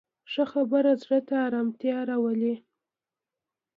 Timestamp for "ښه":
0.31-0.43